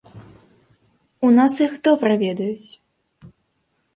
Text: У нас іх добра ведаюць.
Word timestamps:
У 1.27 1.29
нас 1.37 1.53
іх 1.67 1.73
добра 1.87 2.11
ведаюць. 2.23 2.69